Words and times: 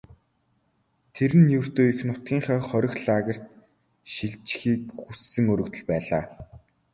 Тэр 1.13 1.31
нь 1.41 1.53
ердөө 1.59 1.85
эх 1.91 1.99
нутгийнхаа 2.07 2.59
хорих 2.69 2.93
лагерьт 3.05 3.45
шилжихийг 4.13 4.83
хүссэн 5.01 5.45
өргөдөл 5.53 5.83
байлаа. 5.89 6.23